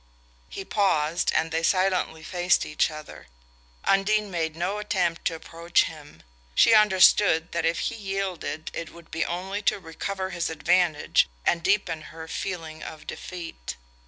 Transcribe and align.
He 0.49 0.65
paused, 0.65 1.31
and 1.35 1.51
they 1.51 1.61
silently 1.61 2.23
faced 2.23 2.65
each 2.65 2.89
other. 2.89 3.27
Undine 3.83 4.31
made 4.31 4.55
no 4.55 4.79
attempt 4.79 5.25
to 5.25 5.35
approach 5.35 5.83
him: 5.83 6.23
she 6.55 6.73
understood 6.73 7.51
that 7.51 7.67
if 7.67 7.81
he 7.81 7.95
yielded 7.95 8.71
it 8.73 8.89
would 8.91 9.11
be 9.11 9.23
only 9.23 9.61
to 9.61 9.77
recover 9.79 10.31
his 10.31 10.49
advantage 10.49 11.29
and 11.45 11.61
deepen 11.61 12.01
her 12.09 12.27
feeling 12.27 12.81
of 12.81 13.05
defeat. 13.05 13.75